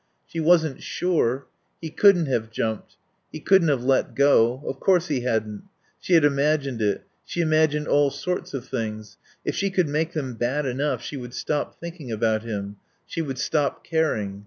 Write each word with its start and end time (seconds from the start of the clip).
She 0.25 0.39
wasn't 0.39 0.81
sure. 0.81 1.45
He 1.79 1.91
couldn't 1.91 2.25
have 2.25 2.49
jumped. 2.49 2.95
He 3.31 3.39
couldn't 3.39 3.67
have 3.67 3.83
let 3.83 4.15
go. 4.15 4.63
Of 4.65 4.79
course 4.79 5.09
he 5.09 5.19
hadn't. 5.21 5.65
She 5.99 6.13
had 6.15 6.25
imagined 6.25 6.81
it. 6.81 7.03
She 7.23 7.41
imagined 7.41 7.87
all 7.87 8.09
sorts 8.09 8.55
of 8.55 8.67
things. 8.67 9.19
If 9.45 9.55
she 9.55 9.69
could 9.69 9.87
make 9.87 10.13
them 10.13 10.33
bad 10.33 10.65
enough 10.65 11.03
she 11.03 11.17
would 11.17 11.35
stop 11.35 11.79
thinking 11.79 12.11
about 12.11 12.41
him; 12.41 12.77
she 13.05 13.21
would 13.21 13.37
stop 13.37 13.83
caring. 13.83 14.39